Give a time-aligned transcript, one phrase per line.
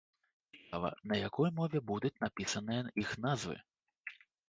[0.55, 3.55] Цікава, на якой мове будуць напісаныя іх назвы.